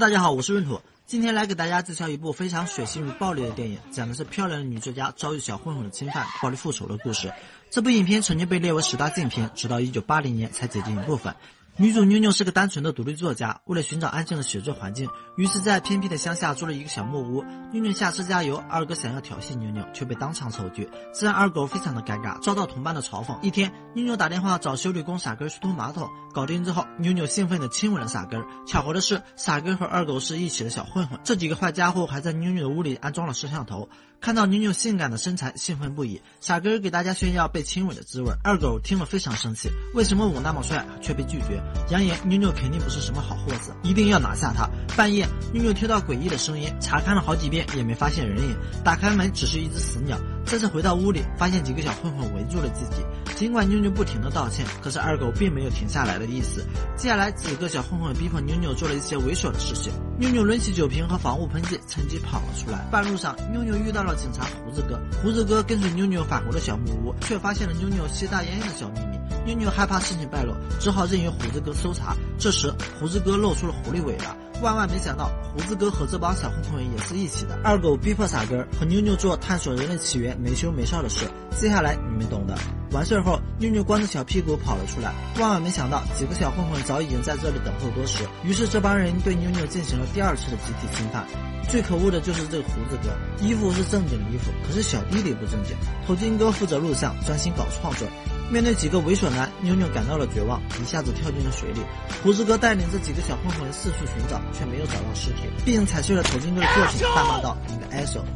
[0.00, 7.30] 大家好，我是闰土，今天来给大家介绍一部非常血腥与暴力的电影，讲的是漂亮的女作家遭遇小混混的侵犯，暴力复仇的故事。
[7.68, 11.36] 这部影片曾经被列为十大禁片，直到一九八零年才解禁一部分。
[11.80, 15.08] 女主妞妞是个单纯的独立作家，为了寻找安静的写作环境，
[15.38, 17.42] 于是，在偏僻的乡下租了一个小木屋。
[17.72, 23.40] 妞妞下车加油，二哥想要挑衅妞妞，却被当场抽拒，这让二狗非常的尴尬，遭到同伴的嘲讽。
[23.40, 28.44] 一天，妞妞打电话找修理工傻根去通马桶，搞定之后，妞妞兴奋地亲吻了傻根。
[28.66, 33.88] 巧合的是，傻根和二狗是一起的小混混，这几个坏家伙还在妞妞的屋里安装了摄像头，
[34.20, 36.20] 看到妞妞性感的身材，兴奋不已。
[36.40, 41.62] 傻根给大家炫耀被亲吻的滋味，二狗听了非常生气，为什么我那么帅却被拒绝？
[41.88, 42.50] 扬言妞妞。
[42.60, 44.68] 肯定不是什么好货色，一定要拿下她。
[44.96, 48.56] 半夜，妞妞听到诡异的声音，查看了好几遍也没发现人影。
[48.84, 50.18] 打开门，只是一只死鸟。
[50.44, 53.02] 这次回到屋里，发现几个小混混围住了自己。
[53.36, 56.66] 尽管妞妞不停的道歉，可是二狗并没有停下来的意思。
[56.96, 59.92] 接下来，几个小混混逼迫妞妞做了一些猥琐的事情。
[60.18, 62.86] 妞妞抡起酒瓶和防雾喷剂，趁机跑了出来。
[62.90, 65.00] 半路上，妞妞遇到了警察胡子哥。
[65.22, 69.19] 胡子哥跟随妞妞返回了小木屋，却发现了妞妞吸大烟的小秘密。
[69.44, 72.16] 妞妞害怕事情败露，只好任由胡子哥搜查。
[72.38, 74.36] 这时，胡子哥露出了狐狸尾巴。
[74.62, 77.58] 万万没想到，胡子哥和这帮小混混也是一起的。
[77.64, 81.24] 二狗逼迫傻根和妞妞做探索人类起源、没羞没臊的事，
[81.60, 82.56] 接下来你们懂的。
[82.90, 85.12] 完事儿后，妞妞光着小屁股跑了出来。
[85.38, 88.24] 万万没想到，几个小混混早已经在这里等候多时。
[88.42, 91.26] 于是，这帮人对妞妞进行了第二次的集体侵犯。
[91.68, 95.76] 最可恶的就是这个胡子哥，衣服是正经的衣服，可是小弟弟不正经。
[96.06, 98.08] 头巾哥负责录像，专心搞创作。
[98.50, 101.82] 面对几个猥琐男，妞妞感到了绝望，一下子跳进了水里。
[102.22, 107.54] 胡子哥带领这几个小混混四处寻找，却没有找到尸体，并踩碎了头巾哥的作品，大骂道：“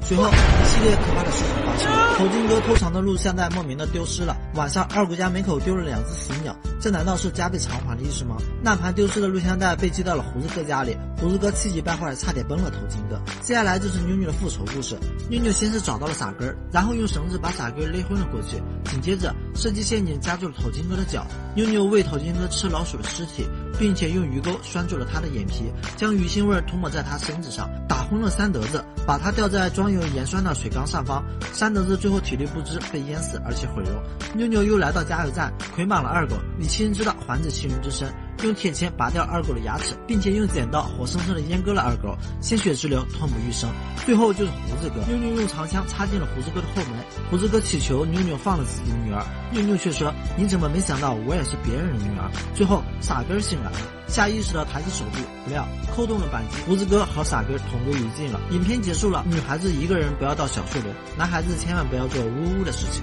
[0.03, 2.15] 随后，一系列可怕的事情发生了。
[2.19, 4.37] 头巾哥偷藏的录像带莫名的丢失了。
[4.55, 8.37] 晚上，二狗家门口丢了两只死鸟，这难道是加倍偿还的意思吗？
[8.63, 13.21] 那盘丢失的录像带被寄到了胡子哥家里，胡子哥气急败坏，差点崩了头巾哥。
[13.41, 14.99] 接下来就是妞妞的复仇故事。
[15.31, 21.27] 妞妞先是找到了傻根，然后用绳子把傻根勒昏了过去，紧接着设计陷阱夹住了头巾哥的脚。
[21.55, 23.49] 妞妞喂头巾哥吃老鼠的尸体，
[23.79, 27.69] 并且用鱼钩拴住了他的眼皮，将鱼腥味涂抹在他身子上，
[28.05, 31.25] 轰了三德子，把他吊在装有盐酸的水缸上方。
[31.53, 33.93] 三德子最后体力不支被淹死，而且毁容。
[34.35, 36.37] 妞妞又来到加油站，捆绑了二狗。
[36.59, 38.13] 你亲知道还子其人之身。
[38.43, 43.71] 用铁钳拔掉二狗的牙齿，并且用剪刀活生生的阉割了二狗，鲜血直流，痛不欲生。
[44.05, 47.01] 最后就是胡子哥，妞妞用长枪插进了胡子哥的后门。
[47.31, 53.79] 胡子哥祈求妞妞放了自己的女儿，妞妞却说：“你怎么没想到我也是别人的女儿？”最后傻根醒来了，
[54.15, 58.41] 下意识的抬起手臂，不料扣动了扳机，胡子哥和傻哥同归于尽了。
[58.53, 63.03] 影片结束了，女孩子一个人不要到小树林，男孩子千万不要做呜呜的事情。